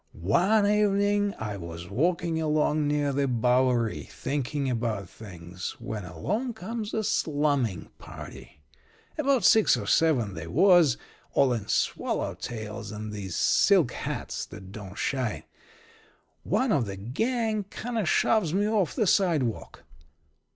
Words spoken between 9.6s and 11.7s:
or seven they was, all in